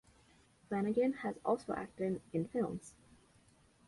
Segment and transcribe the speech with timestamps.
[0.67, 2.95] Flannigan has also acted in films.